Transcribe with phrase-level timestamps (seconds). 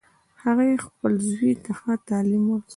[0.43, 2.69] هغې خپل زوی ته ښه تعلیم ورکړ